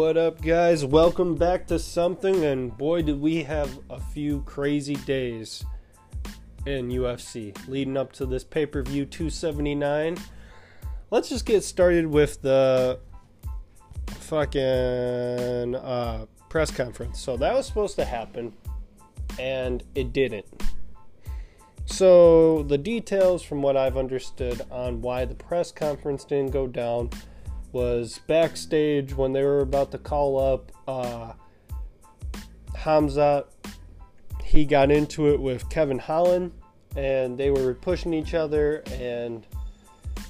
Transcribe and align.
What 0.00 0.16
up, 0.16 0.40
guys? 0.40 0.82
Welcome 0.82 1.34
back 1.34 1.66
to 1.66 1.78
something, 1.78 2.42
and 2.46 2.74
boy, 2.74 3.02
did 3.02 3.20
we 3.20 3.42
have 3.42 3.80
a 3.90 4.00
few 4.00 4.40
crazy 4.46 4.94
days 4.94 5.62
in 6.64 6.88
UFC 6.88 7.54
leading 7.68 7.98
up 7.98 8.10
to 8.14 8.24
this 8.24 8.42
pay 8.42 8.64
per 8.64 8.82
view 8.82 9.04
279. 9.04 10.16
Let's 11.10 11.28
just 11.28 11.44
get 11.44 11.62
started 11.64 12.06
with 12.06 12.40
the 12.40 12.98
fucking 14.06 15.74
uh, 15.74 16.24
press 16.48 16.70
conference. 16.70 17.20
So, 17.20 17.36
that 17.36 17.52
was 17.52 17.66
supposed 17.66 17.96
to 17.96 18.06
happen, 18.06 18.54
and 19.38 19.84
it 19.94 20.14
didn't. 20.14 20.46
So, 21.84 22.62
the 22.62 22.78
details 22.78 23.42
from 23.42 23.60
what 23.60 23.76
I've 23.76 23.98
understood 23.98 24.62
on 24.70 25.02
why 25.02 25.26
the 25.26 25.34
press 25.34 25.70
conference 25.70 26.24
didn't 26.24 26.52
go 26.52 26.66
down 26.66 27.10
was 27.72 28.20
backstage 28.26 29.14
when 29.14 29.32
they 29.32 29.42
were 29.42 29.60
about 29.60 29.90
to 29.92 29.98
call 29.98 30.38
up 30.38 30.72
uh, 30.88 31.32
Hamza. 32.74 33.46
He 34.42 34.64
got 34.64 34.90
into 34.90 35.28
it 35.28 35.40
with 35.40 35.68
Kevin 35.70 35.98
Holland, 35.98 36.52
and 36.96 37.38
they 37.38 37.50
were 37.50 37.74
pushing 37.74 38.12
each 38.12 38.34
other. 38.34 38.82
And 38.92 39.46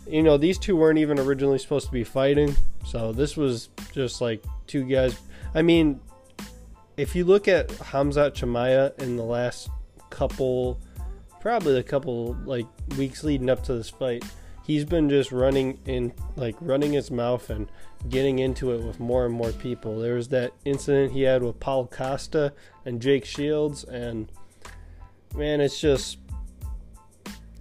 you 0.06 0.22
know, 0.22 0.36
these 0.36 0.58
two 0.58 0.76
weren't 0.76 0.98
even 0.98 1.18
originally 1.18 1.58
supposed 1.58 1.86
to 1.86 1.92
be 1.92 2.04
fighting, 2.04 2.54
so 2.84 3.12
this 3.12 3.36
was 3.36 3.70
just 3.92 4.20
like 4.20 4.44
two 4.66 4.84
guys. 4.84 5.18
I 5.54 5.62
mean, 5.62 6.00
if 6.96 7.14
you 7.14 7.24
look 7.24 7.48
at 7.48 7.70
Hamza 7.70 8.30
Chimaev 8.30 9.00
in 9.00 9.16
the 9.16 9.24
last 9.24 9.70
couple, 10.10 10.78
probably 11.40 11.78
a 11.78 11.82
couple 11.82 12.36
like 12.44 12.66
weeks 12.98 13.24
leading 13.24 13.48
up 13.48 13.62
to 13.64 13.74
this 13.74 13.88
fight 13.88 14.24
he's 14.62 14.84
been 14.84 15.08
just 15.08 15.32
running 15.32 15.78
in 15.86 16.12
like 16.36 16.56
running 16.60 16.92
his 16.92 17.10
mouth 17.10 17.50
and 17.50 17.70
getting 18.08 18.38
into 18.38 18.72
it 18.72 18.82
with 18.82 19.00
more 19.00 19.26
and 19.26 19.34
more 19.34 19.52
people. 19.52 19.98
There 19.98 20.14
was 20.14 20.28
that 20.28 20.52
incident 20.64 21.12
he 21.12 21.22
had 21.22 21.42
with 21.42 21.60
Paulo 21.60 21.86
Costa 21.86 22.52
and 22.84 23.00
Jake 23.00 23.24
Shields 23.24 23.84
and 23.84 24.30
man, 25.34 25.60
it's 25.60 25.80
just 25.80 26.18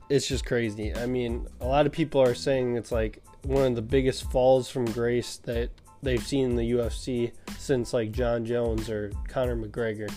it's 0.09 0.27
just 0.27 0.45
crazy. 0.45 0.93
I 0.93 1.05
mean, 1.05 1.47
a 1.61 1.65
lot 1.65 1.85
of 1.85 1.91
people 1.91 2.21
are 2.21 2.33
saying 2.33 2.77
it's 2.77 2.91
like 2.91 3.21
one 3.43 3.65
of 3.65 3.75
the 3.75 3.81
biggest 3.81 4.29
falls 4.31 4.69
from 4.69 4.85
grace 4.85 5.37
that 5.43 5.69
they've 6.01 6.25
seen 6.25 6.51
in 6.51 6.55
the 6.55 6.71
UFC 6.71 7.31
since 7.57 7.93
like 7.93 8.11
Jon 8.11 8.45
Jones 8.45 8.89
or 8.89 9.11
Conor 9.27 9.55
McGregor. 9.55 10.11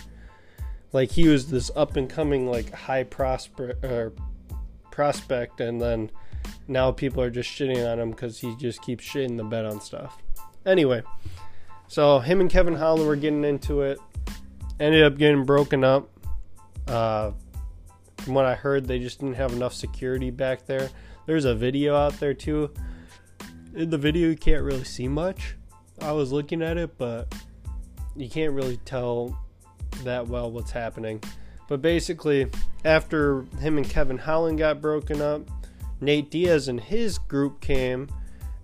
Like 0.91 1.11
he 1.11 1.27
was 1.27 1.49
this 1.49 1.71
up 1.75 1.95
and 1.95 2.09
coming 2.09 2.49
like 2.49 2.71
high 2.71 3.03
prospect 3.03 3.83
or 3.83 4.13
prospect 4.91 5.59
and 5.59 5.81
then 5.81 6.11
now 6.67 6.91
people 6.91 7.21
are 7.21 7.29
just 7.29 7.49
shitting 7.49 7.89
on 7.91 7.99
him 7.99 8.11
because 8.11 8.39
he 8.39 8.55
just 8.55 8.81
keeps 8.81 9.05
shitting 9.05 9.37
the 9.37 9.43
bed 9.43 9.65
on 9.65 9.81
stuff. 9.81 10.21
Anyway, 10.65 11.03
so 11.87 12.19
him 12.19 12.41
and 12.41 12.49
Kevin 12.49 12.75
Holland 12.75 13.07
were 13.07 13.15
getting 13.15 13.43
into 13.43 13.81
it. 13.81 13.99
Ended 14.79 15.03
up 15.03 15.17
getting 15.17 15.45
broken 15.45 15.83
up. 15.83 16.09
Uh, 16.87 17.31
from 18.17 18.33
what 18.33 18.45
I 18.45 18.55
heard, 18.55 18.87
they 18.87 18.99
just 18.99 19.19
didn't 19.19 19.35
have 19.35 19.53
enough 19.53 19.73
security 19.73 20.31
back 20.31 20.65
there. 20.65 20.89
There's 21.25 21.45
a 21.45 21.53
video 21.53 21.95
out 21.95 22.19
there 22.19 22.33
too. 22.33 22.71
In 23.75 23.89
the 23.89 23.97
video, 23.97 24.29
you 24.29 24.37
can't 24.37 24.63
really 24.63 24.83
see 24.83 25.07
much. 25.07 25.55
I 25.99 26.11
was 26.11 26.31
looking 26.31 26.61
at 26.61 26.77
it, 26.77 26.97
but 26.97 27.33
you 28.15 28.29
can't 28.29 28.53
really 28.53 28.77
tell 28.77 29.37
that 30.03 30.27
well 30.27 30.51
what's 30.51 30.71
happening. 30.71 31.21
But 31.67 31.81
basically, 31.81 32.49
after 32.83 33.43
him 33.59 33.77
and 33.77 33.89
Kevin 33.89 34.17
Holland 34.17 34.57
got 34.57 34.81
broken 34.81 35.21
up, 35.21 35.41
Nate 36.03 36.29
Diaz 36.29 36.67
and 36.67 36.79
his 36.79 37.17
group 37.17 37.61
came, 37.61 38.09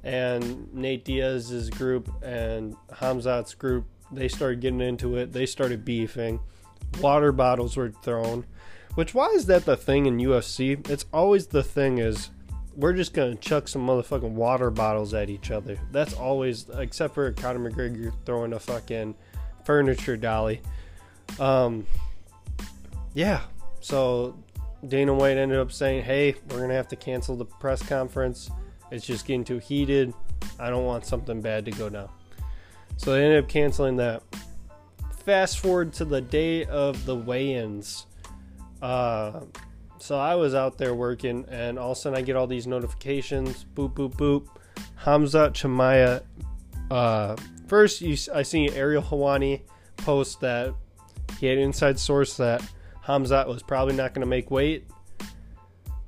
and 0.03 0.73
Nate 0.73 1.05
Diaz's 1.05 1.69
group 1.69 2.09
and 2.23 2.75
Hamzat's 2.91 3.53
group 3.53 3.86
they 4.11 4.27
started 4.27 4.59
getting 4.59 4.81
into 4.81 5.17
it. 5.17 5.33
They 5.33 5.45
started 5.45 5.86
beefing. 5.86 6.39
Water 7.02 7.31
bottles 7.31 7.77
were 7.77 7.91
thrown. 7.91 8.45
Which 8.95 9.14
why 9.14 9.27
is 9.27 9.45
that 9.45 9.65
the 9.65 9.77
thing 9.77 10.05
in 10.08 10.17
UFC? 10.17 10.87
It's 10.89 11.05
always 11.14 11.47
the 11.47 11.64
thing 11.64 11.99
is 11.99 12.31
we're 12.75 12.93
just 12.93 13.14
gonna 13.14 13.36
chuck 13.36 13.67
some 13.67 13.85
motherfucking 13.85 14.31
water 14.31 14.71
bottles 14.71 15.14
at 15.14 15.30
each 15.30 15.52
other. 15.52 15.77
That's 15.91 16.14
always 16.14 16.67
except 16.69 17.14
for 17.14 17.31
Conor 17.33 17.69
McGregor 17.69 18.14
throwing 18.25 18.53
a 18.53 18.59
fucking 18.59 19.15
furniture 19.64 20.17
dolly. 20.17 20.61
Um 21.39 21.85
yeah. 23.14 23.41
So 23.80 24.37
Dana 24.87 25.13
White 25.13 25.37
ended 25.37 25.59
up 25.59 25.71
saying, 25.71 26.03
"Hey, 26.03 26.35
we're 26.49 26.57
going 26.57 26.69
to 26.69 26.75
have 26.75 26.87
to 26.89 26.95
cancel 26.95 27.35
the 27.35 27.45
press 27.45 27.81
conference. 27.81 28.49
It's 28.91 29.05
just 29.05 29.25
getting 29.25 29.43
too 29.43 29.59
heated. 29.59 30.13
I 30.57 30.69
don't 30.69 30.85
want 30.85 31.05
something 31.05 31.41
bad 31.41 31.65
to 31.65 31.71
go 31.71 31.89
down." 31.89 32.09
So 32.97 33.13
they 33.13 33.23
ended 33.23 33.43
up 33.43 33.49
canceling 33.49 33.97
that. 33.97 34.23
Fast 35.25 35.59
forward 35.59 35.93
to 35.93 36.05
the 36.05 36.21
day 36.21 36.65
of 36.65 37.05
the 37.05 37.15
weigh-ins. 37.15 38.07
Uh, 38.81 39.41
so 39.99 40.17
I 40.17 40.35
was 40.35 40.55
out 40.55 40.77
there 40.77 40.95
working, 40.95 41.45
and 41.49 41.77
all 41.77 41.91
of 41.91 41.97
a 41.97 42.01
sudden 42.01 42.17
I 42.17 42.21
get 42.21 42.35
all 42.35 42.47
these 42.47 42.65
notifications. 42.65 43.65
Boop, 43.75 43.93
boop, 43.93 44.15
boop. 44.15 44.47
Hamza 44.95 45.51
Chimaev. 45.53 46.23
Uh, 46.89 47.35
first, 47.67 48.01
you, 48.01 48.17
I 48.33 48.41
see 48.41 48.69
Ariel 48.71 49.03
Helwani 49.03 49.61
post 49.97 50.39
that 50.41 50.73
he 51.39 51.47
had 51.47 51.57
an 51.57 51.65
inside 51.65 51.99
source 51.99 52.37
that 52.37 52.61
Hamzat 53.09 53.47
was 53.47 53.64
probably 53.64 53.95
not 53.95 54.14
going 54.14 54.21
to 54.21 54.27
make 54.27 54.52
weight. 54.52 54.86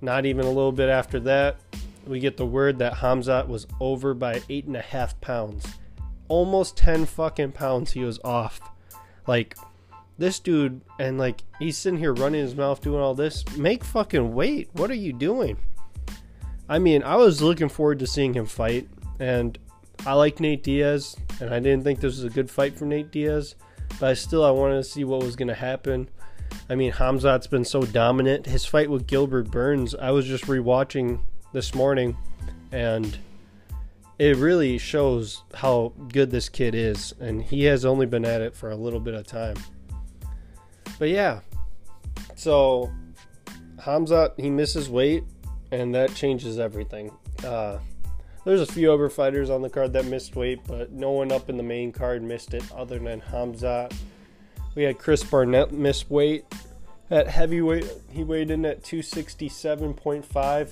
Not 0.02 0.28
even 0.28 0.46
a 0.46 0.50
little 0.50 0.72
bit 0.72 0.88
after 0.88 1.20
that, 1.22 1.58
we 2.06 2.20
get 2.20 2.38
the 2.38 2.46
word 2.46 2.78
that 2.78 2.94
Hamzat 2.94 3.48
was 3.48 3.66
over 3.80 4.14
by 4.14 4.42
eight 4.50 4.66
and 4.66 4.78
a 4.78 4.82
half 4.82 5.20
pounds. 5.20 5.66
Almost 6.28 6.78
10 6.78 7.08
fucking 7.08 7.54
pounds 7.54 7.94
he 7.94 8.02
was 8.02 8.20
off. 8.24 8.62
Like, 9.26 9.58
this 10.20 10.40
dude, 10.40 10.82
and 11.00 11.18
like, 11.18 11.42
he's 11.58 11.76
sitting 11.76 11.98
here 11.98 12.14
running 12.14 12.42
his 12.42 12.56
mouth 12.56 12.82
doing 12.82 13.02
all 13.02 13.16
this. 13.16 13.46
Make 13.58 13.84
fucking 13.84 14.36
weight. 14.36 14.70
What 14.74 14.92
are 14.92 14.96
you 14.96 15.12
doing? 15.12 15.58
I 16.70 16.78
mean, 16.78 17.02
I 17.02 17.16
was 17.16 17.42
looking 17.42 17.70
forward 17.70 17.98
to 18.00 18.08
seeing 18.08 18.36
him 18.36 18.46
fight, 18.46 18.88
and 19.20 19.58
I 20.06 20.14
like 20.14 20.40
Nate 20.40 20.64
Diaz, 20.64 21.16
and 21.40 21.52
I 21.52 21.60
didn't 21.60 21.84
think 21.84 22.00
this 22.00 22.16
was 22.16 22.24
a 22.26 22.30
good 22.30 22.50
fight 22.50 22.78
for 22.78 22.86
Nate 22.86 23.12
Diaz, 23.12 23.56
but 24.00 24.10
I 24.10 24.14
still 24.14 24.46
I 24.46 24.52
wanted 24.52 24.76
to 24.76 24.84
see 24.84 25.04
what 25.04 25.24
was 25.24 25.36
going 25.36 25.48
to 25.48 25.56
happen. 25.56 26.08
I 26.72 26.76
mean, 26.76 26.94
Hamzat's 26.94 27.48
been 27.48 27.66
so 27.66 27.82
dominant. 27.82 28.46
His 28.46 28.66
fight 28.66 28.90
with 28.90 29.06
Gilbert 29.06 29.52
Burns, 29.52 29.94
I 29.94 30.12
was 30.12 30.26
just 30.26 30.46
rewatching 30.46 31.20
this 31.52 31.76
morning, 31.76 32.16
and 32.72 33.18
it 34.18 34.38
really 34.38 34.78
shows 34.78 35.44
how 35.54 35.92
good 36.08 36.32
this 36.32 36.48
kid 36.48 36.74
is. 36.74 37.14
And 37.20 37.44
he 37.44 37.66
has 37.66 37.84
only 37.84 38.06
been 38.06 38.24
at 38.24 38.40
it 38.40 38.56
for 38.56 38.72
a 38.72 38.76
little 38.78 39.02
bit 39.02 39.16
of 39.16 39.28
time. 39.28 39.58
But 40.98 41.10
yeah, 41.10 41.42
so 42.36 42.90
Hamzat, 43.76 44.40
he 44.40 44.50
misses 44.50 44.90
weight, 44.90 45.26
and 45.74 45.94
that 45.94 46.16
changes 46.16 46.58
everything. 46.58 47.12
Uh, 47.46 47.80
there's 48.46 48.62
a 48.62 48.66
few 48.66 48.94
other 48.94 49.10
fighters 49.10 49.50
on 49.50 49.62
the 49.62 49.70
card 49.70 49.92
that 49.92 50.06
missed 50.06 50.38
weight, 50.38 50.62
but 50.70 50.94
no 50.94 51.12
one 51.12 51.34
up 51.34 51.50
in 51.50 51.58
the 51.58 51.64
main 51.64 51.92
card 51.92 52.24
missed 52.24 52.54
it 52.54 52.64
other 52.72 52.98
than 52.98 53.20
Hamzat. 53.20 53.94
We 54.76 54.84
had 54.84 55.00
Chris 55.00 55.24
Barnett 55.24 55.72
miss 55.72 56.10
weight 56.10 56.46
at 57.10 57.28
heavyweight. 57.28 57.92
He 58.10 58.24
weighed 58.24 58.52
in 58.52 58.66
at 58.66 58.84
267.5. 58.84 60.70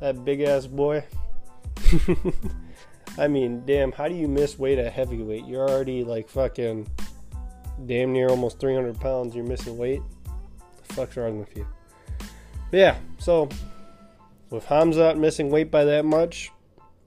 That 0.00 0.24
big 0.24 0.40
ass 0.40 0.66
boy. 0.66 1.04
I 3.18 3.28
mean, 3.28 3.62
damn, 3.66 3.92
how 3.92 4.08
do 4.08 4.14
you 4.14 4.26
miss 4.26 4.58
weight 4.58 4.78
at 4.78 4.92
heavyweight? 4.92 5.44
You're 5.44 5.68
already 5.68 6.02
like 6.02 6.28
fucking 6.28 6.88
damn 7.86 8.12
near 8.12 8.28
almost 8.28 8.58
300 8.60 8.98
pounds. 8.98 9.36
You're 9.36 9.44
missing 9.44 9.76
weight. 9.76 10.00
The 10.88 10.94
fuck's 10.94 11.16
wrong 11.16 11.38
with 11.38 11.54
you? 11.56 11.66
But 12.70 12.78
yeah, 12.78 12.96
so 13.18 13.48
with 14.50 14.64
Hamzat 14.66 15.18
missing 15.18 15.50
weight 15.50 15.70
by 15.70 15.84
that 15.84 16.04
much, 16.04 16.50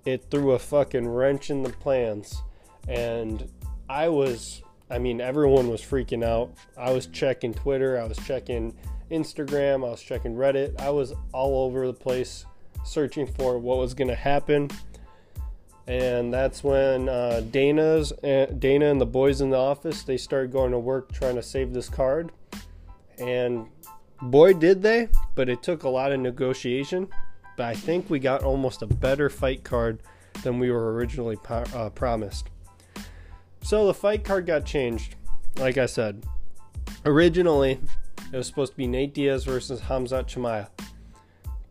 it 0.06 0.26
threw 0.30 0.52
a 0.52 0.60
fucking 0.60 1.08
wrench 1.08 1.50
in 1.50 1.64
the 1.64 1.70
plans. 1.70 2.42
And 2.88 3.50
I 3.90 4.08
was 4.08 4.62
I 4.90 5.00
mean, 5.00 5.20
everyone 5.20 5.70
was 5.70 5.82
freaking 5.82 6.24
out. 6.24 6.54
I 6.78 6.92
was 6.92 7.08
checking 7.08 7.54
Twitter, 7.54 8.00
I 8.00 8.06
was 8.06 8.18
checking 8.18 8.76
Instagram, 9.12 9.86
I 9.86 9.92
was 9.92 10.02
checking 10.02 10.36
Reddit. 10.36 10.80
I 10.80 10.90
was 10.90 11.14
all 11.34 11.66
over 11.66 11.88
the 11.88 11.94
place 11.94 12.46
searching 12.86 13.28
for 13.28 13.58
what 13.58 13.78
was 13.78 13.94
going 13.94 14.08
to 14.08 14.16
happen. 14.16 14.70
And 15.88 16.34
that's 16.34 16.64
when 16.64 17.08
uh, 17.08 17.42
Dana's 17.50 18.12
uh, 18.12 18.48
Dana 18.60 18.88
and 18.88 19.00
the 19.00 19.06
boys 19.06 19.40
in 19.40 19.50
the 19.50 19.58
office 19.58 20.04
they 20.04 20.18
started 20.18 20.52
going 20.52 20.72
to 20.72 20.80
work 20.80 21.14
trying 21.14 21.36
to 21.36 21.44
save 21.44 21.74
this 21.74 21.88
card. 21.88 22.32
And 23.18 23.68
boy, 24.22 24.54
did 24.54 24.82
they! 24.82 25.08
But 25.36 25.48
it 25.48 25.64
took 25.64 25.84
a 25.84 25.90
lot 25.90 26.12
of 26.12 26.20
negotiation. 26.20 27.08
But 27.56 27.68
I 27.68 27.74
think 27.74 28.10
we 28.10 28.20
got 28.20 28.44
almost 28.44 28.82
a 28.82 28.88
better 28.88 29.30
fight 29.30 29.64
card 29.64 30.02
than 30.44 30.60
we 30.60 30.70
were 30.72 30.94
originally 30.94 31.38
po- 31.38 31.64
uh, 31.74 31.90
promised. 31.90 32.50
So 33.68 33.86
the 33.86 33.94
fight 33.94 34.24
card 34.24 34.46
got 34.46 34.64
changed. 34.64 35.16
Like 35.58 35.78
I 35.78 35.88
said, 35.88 36.24
originally 37.04 37.82
it 38.32 38.38
was 38.38 38.48
supposed 38.48 38.72
to 38.72 38.78
be 38.78 38.88
Nate 38.88 39.14
Diaz 39.14 39.44
versus 39.44 39.82
Hamzat 39.82 40.26
Chimaev. 40.28 40.70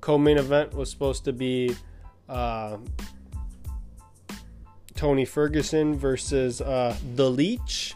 Co-main 0.02 0.37
event 0.37 0.75
was 0.75 0.90
supposed 0.90 1.25
to 1.25 1.32
be 1.32 1.75
uh, 2.28 2.76
Tony 4.94 5.25
Ferguson 5.25 5.94
versus 5.94 6.60
uh, 6.60 6.94
the 7.14 7.31
Leech, 7.31 7.94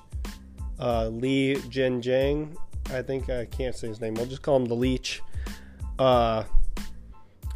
uh, 0.79 1.09
Li 1.09 1.57
Jingliang. 1.69 2.57
I 2.91 3.03
think 3.03 3.29
I 3.29 3.45
can't 3.45 3.75
say 3.75 3.89
his 3.89 4.01
name. 4.01 4.17
I'll 4.17 4.25
just 4.25 4.41
call 4.41 4.57
him 4.57 4.65
the 4.65 4.77
Leech. 4.77 5.21
Uh, 5.99 6.45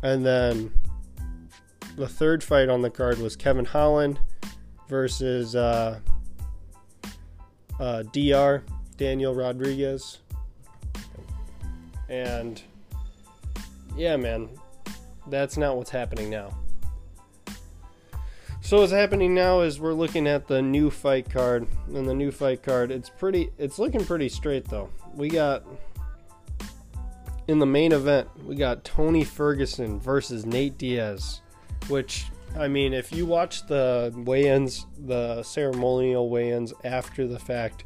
and 0.02 0.26
then 0.26 0.75
the 1.96 2.06
third 2.06 2.44
fight 2.44 2.69
on 2.69 2.82
the 2.82 2.91
card 2.91 3.17
was 3.17 3.35
Kevin 3.35 3.64
Holland 3.64 4.20
versus 4.91 5.56
uh, 5.56 6.00
uh, 7.81 8.03
Dr. 8.03 8.65
Daniel 8.97 9.35
Rodriguez. 9.35 10.19
And 12.09 12.62
yeah, 13.97 14.17
man, 14.17 14.49
that's 15.29 15.56
not 15.56 15.76
what's 15.76 15.91
happening 15.91 16.31
now. 16.31 16.56
So 18.61 18.81
what's 18.81 18.93
happening 18.93 19.35
now 19.35 19.61
is 19.61 19.79
we're 19.79 19.93
looking 19.93 20.26
at 20.26 20.47
the 20.47 20.62
new 20.62 20.91
fight 20.91 21.29
card, 21.29 21.69
and 21.88 22.09
the 22.09 22.15
new 22.15 22.31
fight 22.31 22.62
card, 22.62 22.91
it's 22.91 23.11
pretty, 23.11 23.50
it's 23.59 23.79
looking 23.79 24.05
pretty 24.05 24.29
straight 24.31 24.65
though. 24.67 24.88
We 25.15 25.29
got 25.29 25.65
in 27.47 27.59
the 27.59 27.67
main 27.67 27.93
event, 27.93 28.29
we 28.44 28.55
got 28.55 28.82
Tony 28.85 29.23
Ferguson 29.23 30.00
versus 30.00 30.47
Nate 30.47 30.79
Diaz, 30.79 31.43
which 31.88 32.25
I 32.56 32.69
mean, 32.69 32.93
if 32.93 33.12
you 33.12 33.27
watch 33.27 33.67
the 33.67 34.12
weigh-ins, 34.17 34.87
the 34.97 35.43
ceremonial 35.43 36.31
weigh-ins 36.31 36.73
after 36.85 37.27
the 37.27 37.39
fact, 37.39 37.85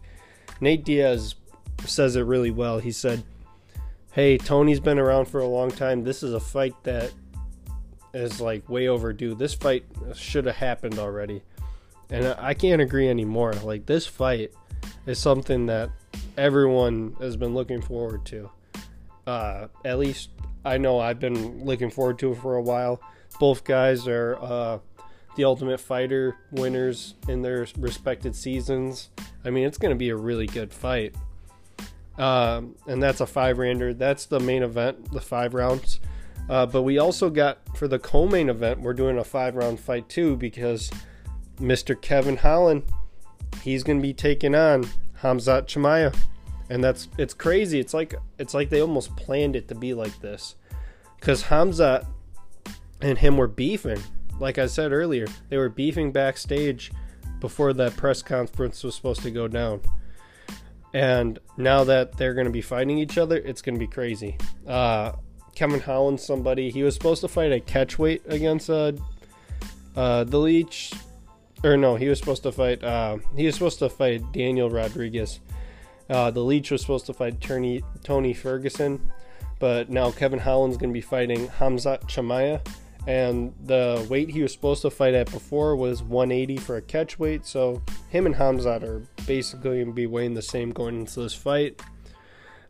Nate 0.60 0.84
Diaz 0.84 1.34
says 1.84 2.16
it 2.16 2.22
really 2.22 2.50
well. 2.50 2.78
He 2.78 2.92
said, 2.92 3.22
"Hey, 4.12 4.36
Tony's 4.36 4.80
been 4.80 4.98
around 4.98 5.26
for 5.26 5.40
a 5.40 5.46
long 5.46 5.70
time. 5.70 6.04
This 6.04 6.22
is 6.22 6.34
a 6.34 6.40
fight 6.40 6.74
that 6.82 7.12
is 8.12 8.40
like 8.40 8.68
way 8.68 8.88
overdue. 8.88 9.34
This 9.34 9.54
fight 9.54 9.84
should 10.14 10.44
have 10.46 10.56
happened 10.56 10.98
already." 10.98 11.42
And 12.10 12.34
I 12.38 12.54
can't 12.54 12.82
agree 12.82 13.08
anymore. 13.08 13.52
Like 13.52 13.86
this 13.86 14.06
fight 14.06 14.52
is 15.06 15.18
something 15.18 15.66
that 15.66 15.90
everyone 16.36 17.16
has 17.20 17.36
been 17.36 17.54
looking 17.54 17.80
forward 17.80 18.24
to. 18.26 18.50
Uh, 19.26 19.68
at 19.84 19.98
least 19.98 20.30
I 20.68 20.76
know 20.78 21.00
I've 21.00 21.18
been 21.18 21.64
looking 21.64 21.90
forward 21.90 22.18
to 22.20 22.32
it 22.32 22.36
for 22.36 22.56
a 22.56 22.62
while. 22.62 23.00
Both 23.40 23.64
guys 23.64 24.06
are 24.06 24.36
uh, 24.40 24.78
the 25.36 25.44
Ultimate 25.44 25.80
Fighter 25.80 26.36
winners 26.50 27.14
in 27.26 27.42
their 27.42 27.66
respected 27.78 28.36
seasons. 28.36 29.08
I 29.44 29.50
mean, 29.50 29.66
it's 29.66 29.78
going 29.78 29.94
to 29.94 29.98
be 29.98 30.10
a 30.10 30.16
really 30.16 30.46
good 30.46 30.72
fight. 30.72 31.14
Um, 32.18 32.74
and 32.86 33.02
that's 33.02 33.20
a 33.20 33.26
five 33.26 33.58
rounder. 33.58 33.94
That's 33.94 34.26
the 34.26 34.40
main 34.40 34.62
event, 34.62 35.10
the 35.12 35.20
five 35.20 35.54
rounds. 35.54 36.00
Uh, 36.48 36.66
but 36.66 36.82
we 36.82 36.98
also 36.98 37.30
got 37.30 37.58
for 37.76 37.88
the 37.88 37.98
co-main 37.98 38.48
event, 38.48 38.80
we're 38.80 38.94
doing 38.94 39.18
a 39.18 39.24
five 39.24 39.54
round 39.54 39.80
fight 39.80 40.08
too 40.08 40.36
because 40.36 40.90
Mr. 41.60 42.00
Kevin 42.00 42.36
Holland, 42.36 42.82
he's 43.62 43.82
going 43.82 43.98
to 43.98 44.02
be 44.02 44.14
taking 44.14 44.54
on 44.54 44.84
Hamzat 45.22 45.66
Chimaev, 45.66 46.16
and 46.70 46.82
that's 46.82 47.08
it's 47.18 47.34
crazy. 47.34 47.78
It's 47.80 47.94
like 47.94 48.14
it's 48.38 48.54
like 48.54 48.70
they 48.70 48.80
almost 48.80 49.16
planned 49.16 49.56
it 49.56 49.68
to 49.68 49.74
be 49.74 49.94
like 49.94 50.20
this, 50.20 50.56
because 51.18 51.42
Hamza 51.42 52.06
and 53.00 53.18
him 53.18 53.36
were 53.36 53.48
beefing. 53.48 54.00
Like 54.38 54.58
I 54.58 54.66
said 54.66 54.92
earlier, 54.92 55.26
they 55.48 55.56
were 55.56 55.68
beefing 55.68 56.12
backstage 56.12 56.92
before 57.40 57.72
that 57.72 57.96
press 57.96 58.22
conference 58.22 58.82
was 58.84 58.94
supposed 58.94 59.22
to 59.22 59.30
go 59.30 59.48
down. 59.48 59.80
And 60.94 61.38
now 61.56 61.84
that 61.84 62.16
they're 62.16 62.34
going 62.34 62.46
to 62.46 62.52
be 62.52 62.62
fighting 62.62 62.98
each 62.98 63.18
other, 63.18 63.36
it's 63.36 63.62
going 63.62 63.74
to 63.74 63.78
be 63.78 63.86
crazy. 63.86 64.38
Uh, 64.66 65.12
Kevin 65.54 65.80
Holland, 65.80 66.20
somebody 66.20 66.70
he 66.70 66.82
was 66.82 66.94
supposed 66.94 67.20
to 67.20 67.28
fight 67.28 67.52
at 67.52 67.66
catchweight 67.66 68.26
against 68.28 68.70
uh, 68.70 68.92
uh, 69.96 70.24
the 70.24 70.38
Leech, 70.38 70.92
or 71.64 71.76
no, 71.76 71.96
he 71.96 72.08
was 72.08 72.18
supposed 72.18 72.44
to 72.44 72.52
fight. 72.52 72.82
Uh, 72.82 73.18
he 73.36 73.44
was 73.44 73.54
supposed 73.54 73.80
to 73.80 73.88
fight 73.88 74.32
Daniel 74.32 74.70
Rodriguez. 74.70 75.40
Uh, 76.08 76.30
the 76.30 76.40
Leech 76.40 76.70
was 76.70 76.80
supposed 76.80 77.06
to 77.06 77.12
fight 77.12 77.40
Tony 77.40 77.82
Tony 78.02 78.32
Ferguson, 78.32 79.10
but 79.58 79.90
now 79.90 80.10
Kevin 80.10 80.38
Holland's 80.38 80.76
going 80.76 80.90
to 80.90 80.94
be 80.94 81.00
fighting 81.00 81.48
Hamzat 81.48 82.02
Chimaev. 82.08 82.66
and 83.06 83.54
the 83.64 84.06
weight 84.10 84.30
he 84.30 84.42
was 84.42 84.52
supposed 84.52 84.82
to 84.82 84.90
fight 84.90 85.14
at 85.14 85.30
before 85.30 85.76
was 85.76 86.02
180 86.02 86.56
for 86.58 86.76
a 86.76 86.82
catch 86.82 87.18
weight. 87.18 87.46
So 87.46 87.82
him 88.10 88.26
and 88.26 88.34
Hamzat 88.34 88.82
are 88.82 89.02
basically 89.26 89.76
going 89.76 89.86
to 89.86 89.92
be 89.92 90.06
weighing 90.06 90.34
the 90.34 90.42
same 90.42 90.70
going 90.72 91.00
into 91.00 91.20
this 91.20 91.34
fight. 91.34 91.80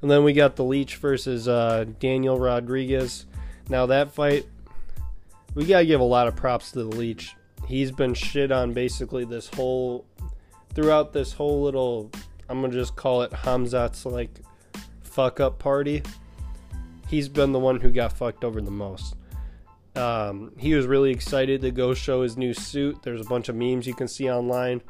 And 0.01 0.11
then 0.11 0.23
we 0.23 0.33
got 0.33 0.57
the 0.57 0.65
Leech 0.65 0.97
versus 0.97 1.49
uh, 1.49 1.87
Daniel 1.99 2.39
Rodriguez. 2.39 3.27
Now 3.69 3.87
that 3.87 4.13
fight, 4.13 4.47
we 5.55 5.65
gotta 5.65 5.87
give 5.87 6.01
a 6.01 6.05
lot 6.05 6.29
of 6.29 6.37
props 6.37 6.73
to 6.73 6.85
the 6.85 6.97
Leech. 6.97 7.35
He's 7.67 7.91
been 7.91 8.15
shit 8.15 8.53
on 8.53 8.73
basically 8.73 9.25
this 9.25 9.49
whole, 9.49 10.07
throughout 10.73 11.13
this 11.13 11.33
whole 11.33 11.63
little, 11.63 12.11
I'm 12.49 12.61
gonna 12.61 12.73
just 12.73 12.97
call 12.97 13.23
it 13.23 13.31
Hamzat's 13.31 14.07
like 14.07 14.41
fuck 15.03 15.41
up 15.41 15.59
party. 15.59 16.03
He's 17.09 17.29
been 17.29 17.53
the 17.53 17.59
one 17.59 17.81
who 17.81 17.91
got 17.91 18.13
fucked 18.13 18.45
over 18.45 18.61
the 18.61 18.71
most. 18.71 19.17
Um, 19.97 20.53
he 20.57 20.75
was 20.75 20.87
really 20.87 21.11
excited 21.11 21.61
to 21.63 21.71
go 21.71 21.93
show 21.95 22.23
his 22.23 22.37
new 22.37 22.55
suit. 22.55 23.03
There's 23.03 23.21
a 23.21 23.25
bunch 23.25 23.49
of 23.49 23.57
memes 23.57 23.87
you 23.87 23.95
can 23.95 24.07
see 24.07 24.31
online. 24.31 24.83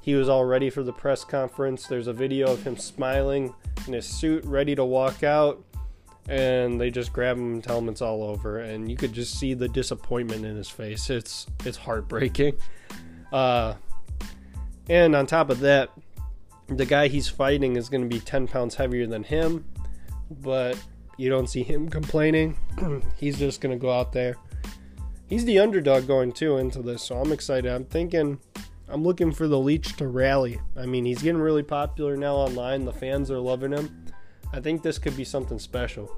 He 0.00 0.14
was 0.14 0.28
all 0.28 0.44
ready 0.44 0.70
for 0.70 0.82
the 0.82 0.92
press 0.92 1.24
conference. 1.24 1.86
There's 1.86 2.06
a 2.06 2.12
video 2.12 2.52
of 2.52 2.62
him 2.62 2.76
smiling 2.76 3.54
in 3.86 3.92
his 3.92 4.06
suit, 4.06 4.44
ready 4.44 4.74
to 4.74 4.84
walk 4.84 5.22
out, 5.22 5.64
and 6.28 6.80
they 6.80 6.90
just 6.90 7.12
grab 7.12 7.36
him 7.36 7.54
and 7.54 7.64
tell 7.64 7.78
him 7.78 7.88
it's 7.88 8.02
all 8.02 8.22
over. 8.22 8.60
And 8.60 8.90
you 8.90 8.96
could 8.96 9.12
just 9.12 9.38
see 9.38 9.54
the 9.54 9.68
disappointment 9.68 10.44
in 10.44 10.56
his 10.56 10.68
face. 10.68 11.10
It's 11.10 11.46
it's 11.64 11.76
heartbreaking. 11.76 12.56
Uh, 13.32 13.74
and 14.88 15.16
on 15.16 15.26
top 15.26 15.50
of 15.50 15.60
that, 15.60 15.90
the 16.68 16.86
guy 16.86 17.08
he's 17.08 17.28
fighting 17.28 17.76
is 17.76 17.88
going 17.88 18.02
to 18.02 18.08
be 18.08 18.20
10 18.20 18.48
pounds 18.48 18.74
heavier 18.74 19.06
than 19.06 19.22
him, 19.22 19.64
but 20.42 20.78
you 21.16 21.30
don't 21.30 21.46
see 21.46 21.62
him 21.62 21.88
complaining. 21.88 22.56
he's 23.16 23.38
just 23.38 23.60
going 23.60 23.76
to 23.76 23.80
go 23.80 23.90
out 23.90 24.12
there 24.12 24.36
he's 25.26 25.44
the 25.44 25.58
underdog 25.58 26.06
going 26.06 26.32
too 26.32 26.56
into 26.56 26.82
this, 26.82 27.02
so 27.02 27.16
I'm 27.16 27.32
excited. 27.32 27.70
I'm 27.70 27.84
thinking, 27.84 28.38
I'm 28.88 29.02
looking 29.02 29.32
for 29.32 29.48
the 29.48 29.58
Leech 29.58 29.96
to 29.96 30.06
rally. 30.06 30.60
I 30.76 30.86
mean, 30.86 31.04
he's 31.04 31.22
getting 31.22 31.40
really 31.40 31.62
popular 31.62 32.16
now 32.16 32.36
online. 32.36 32.84
The 32.84 32.92
fans 32.92 33.30
are 33.30 33.38
loving 33.38 33.72
him. 33.72 34.06
I 34.52 34.60
think 34.60 34.82
this 34.82 34.98
could 34.98 35.16
be 35.16 35.24
something 35.24 35.58
special. 35.58 36.10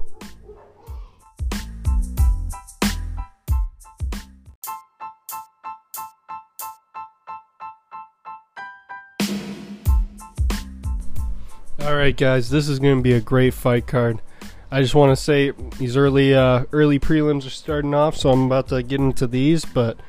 Right, 11.99 12.15
guys, 12.15 12.49
this 12.49 12.69
is 12.69 12.79
going 12.79 12.97
to 12.97 13.03
be 13.03 13.11
a 13.11 13.19
great 13.19 13.53
fight 13.53 13.85
card. 13.85 14.21
I 14.71 14.81
just 14.81 14.95
want 14.95 15.11
to 15.11 15.21
say 15.21 15.51
these 15.79 15.97
early 15.97 16.33
uh, 16.33 16.63
early 16.71 16.97
prelims 16.97 17.45
are 17.45 17.49
starting 17.49 17.93
off, 17.93 18.15
so 18.15 18.29
I'm 18.29 18.45
about 18.45 18.69
to 18.69 18.81
get 18.81 19.01
into 19.01 19.27
these. 19.27 19.65
But 19.65 19.99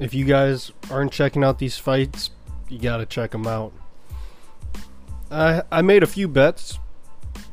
if 0.00 0.14
you 0.14 0.24
guys 0.24 0.72
aren't 0.90 1.12
checking 1.12 1.44
out 1.44 1.60
these 1.60 1.78
fights, 1.78 2.30
you 2.68 2.78
gotta 2.80 3.06
check 3.06 3.30
them 3.30 3.46
out. 3.46 3.72
I 5.30 5.62
I 5.70 5.82
made 5.82 6.02
a 6.02 6.06
few 6.06 6.26
bets. 6.26 6.78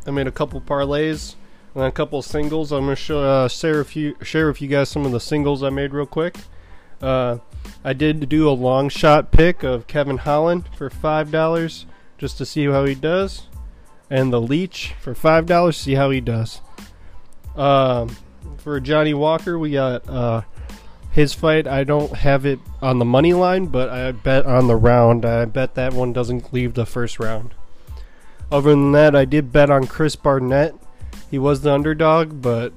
I 0.07 0.11
made 0.11 0.27
a 0.27 0.31
couple 0.31 0.59
parlays 0.61 1.35
and 1.75 1.83
a 1.83 1.91
couple 1.91 2.21
singles. 2.23 2.71
I'm 2.71 2.85
gonna 2.85 2.95
show, 2.95 3.19
uh, 3.21 3.47
share 3.47 3.81
a 3.81 3.85
few 3.85 4.15
share 4.23 4.47
with 4.47 4.61
you 4.61 4.67
guys 4.67 4.89
some 4.89 5.05
of 5.05 5.11
the 5.11 5.19
singles 5.19 5.61
I 5.61 5.69
made 5.69 5.93
real 5.93 6.07
quick. 6.07 6.37
Uh, 7.01 7.37
I 7.83 7.93
did 7.93 8.29
do 8.29 8.49
a 8.49 8.51
long 8.51 8.89
shot 8.89 9.31
pick 9.31 9.61
of 9.61 9.85
Kevin 9.85 10.17
Holland 10.17 10.69
for 10.75 10.89
five 10.89 11.29
dollars 11.29 11.85
just 12.17 12.37
to 12.37 12.45
see 12.45 12.65
how 12.65 12.85
he 12.85 12.95
does 12.95 13.47
and 14.09 14.31
the 14.31 14.41
Leech 14.41 14.93
for 14.99 15.15
five 15.15 15.45
dollars. 15.45 15.77
See 15.77 15.95
how 15.95 16.09
he 16.09 16.21
does. 16.21 16.61
Um, 17.55 18.15
for 18.57 18.79
Johnny 18.79 19.13
Walker, 19.13 19.57
we 19.57 19.71
got 19.71 20.07
uh, 20.09 20.41
his 21.11 21.33
fight. 21.33 21.67
I 21.67 21.83
don't 21.83 22.13
have 22.13 22.45
it 22.45 22.59
on 22.81 22.99
the 22.99 23.05
money 23.05 23.33
line, 23.33 23.67
but 23.67 23.89
I 23.89 24.11
bet 24.11 24.45
on 24.45 24.67
the 24.67 24.75
round. 24.75 25.25
I 25.25 25.45
bet 25.45 25.75
that 25.75 25.93
one 25.93 26.13
doesn't 26.13 26.53
leave 26.53 26.73
the 26.73 26.85
first 26.85 27.19
round. 27.19 27.53
Other 28.51 28.71
than 28.71 28.91
that, 28.91 29.15
I 29.15 29.25
did 29.25 29.51
bet 29.51 29.69
on 29.69 29.87
Chris 29.87 30.15
Barnett. 30.15 30.75
He 31.31 31.39
was 31.39 31.61
the 31.61 31.73
underdog, 31.73 32.41
but 32.41 32.73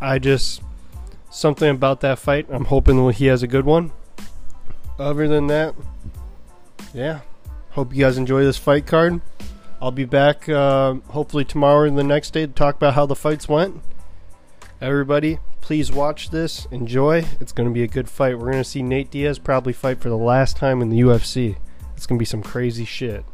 I 0.00 0.18
just 0.18 0.62
something 1.30 1.70
about 1.70 2.00
that 2.00 2.18
fight. 2.18 2.46
I'm 2.50 2.64
hoping 2.66 3.10
he 3.12 3.26
has 3.26 3.42
a 3.42 3.46
good 3.46 3.64
one. 3.64 3.92
Other 4.98 5.28
than 5.28 5.46
that, 5.46 5.74
yeah. 6.92 7.20
Hope 7.78 7.94
you 7.94 8.02
guys 8.02 8.18
enjoy 8.18 8.42
this 8.42 8.56
fight 8.56 8.88
card. 8.88 9.20
I'll 9.80 9.92
be 9.92 10.04
back 10.04 10.48
uh, 10.48 10.94
hopefully 11.10 11.44
tomorrow 11.44 11.86
and 11.86 11.96
the 11.96 12.02
next 12.02 12.32
day 12.32 12.44
to 12.44 12.52
talk 12.52 12.74
about 12.74 12.94
how 12.94 13.06
the 13.06 13.14
fights 13.14 13.48
went. 13.48 13.80
Everybody, 14.80 15.38
please 15.60 15.92
watch 15.92 16.30
this. 16.30 16.66
Enjoy. 16.72 17.24
It's 17.40 17.52
going 17.52 17.68
to 17.68 17.72
be 17.72 17.84
a 17.84 17.86
good 17.86 18.10
fight. 18.10 18.36
We're 18.36 18.50
going 18.50 18.64
to 18.64 18.64
see 18.64 18.82
Nate 18.82 19.12
Diaz 19.12 19.38
probably 19.38 19.72
fight 19.72 20.00
for 20.00 20.08
the 20.08 20.16
last 20.16 20.56
time 20.56 20.82
in 20.82 20.88
the 20.88 20.98
UFC. 20.98 21.56
It's 21.96 22.04
going 22.04 22.18
to 22.18 22.20
be 22.20 22.26
some 22.26 22.42
crazy 22.42 22.84
shit. 22.84 23.24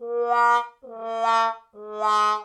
La, 0.00 0.62
la, 0.82 1.52
la, 1.70 2.42